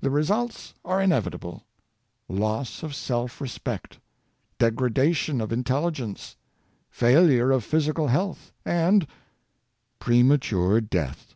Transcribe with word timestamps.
The 0.00 0.08
results 0.08 0.72
are 0.82 1.02
inevitable— 1.02 1.66
loss 2.26 2.82
of 2.82 2.94
self 2.94 3.38
respect, 3.38 3.98
degradation 4.56 5.42
of 5.42 5.50
intelli 5.50 5.92
gence, 5.92 6.36
failure 6.88 7.50
of 7.50 7.62
physical 7.62 8.08
health, 8.08 8.50
and 8.64 9.06
premature 9.98 10.80
death. 10.80 11.34